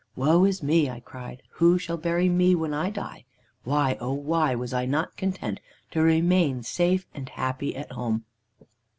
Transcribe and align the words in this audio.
"'Woe 0.15 0.45
is 0.45 0.63
me!' 0.63 0.89
I 0.89 0.99
cried, 0.99 1.43
'who 1.51 1.77
shall 1.77 1.95
bury 1.95 2.27
me 2.27 2.55
when 2.55 2.73
I 2.73 2.89
die? 2.89 3.23
Why, 3.63 3.97
oh! 3.99 4.13
why 4.13 4.55
was 4.55 4.73
I 4.73 4.87
not 4.87 5.15
content 5.15 5.59
to 5.91 6.01
remain 6.01 6.63
safe 6.63 7.05
and 7.13 7.29
happy 7.29 7.75
at 7.75 7.91
home?' 7.91 8.25